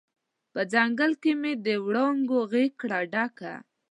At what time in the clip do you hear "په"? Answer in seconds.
0.53-0.61